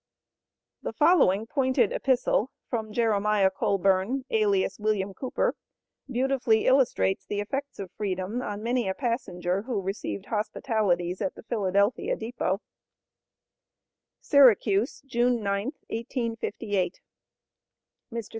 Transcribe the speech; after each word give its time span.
The 0.81 0.93
following 0.93 1.45
pointed 1.45 1.91
epistle, 1.93 2.49
from 2.67 2.91
Jeremiah 2.91 3.51
Colburn 3.51 4.25
alias 4.31 4.79
William 4.79 5.13
Cooper, 5.13 5.53
beautifully 6.09 6.65
illustrates 6.65 7.23
the 7.23 7.39
effects 7.39 7.77
of 7.77 7.91
Freedom 7.91 8.41
on 8.41 8.63
many 8.63 8.87
a 8.89 8.95
passenger 8.95 9.61
who 9.61 9.79
received 9.79 10.25
hospitalities 10.25 11.21
at 11.21 11.35
the 11.35 11.43
Philadelphia 11.43 12.15
depot 12.15 12.61
SYRACUSE, 14.21 15.01
June 15.05 15.37
9th, 15.37 15.77
1858. 15.89 16.99
MR. 18.11 18.29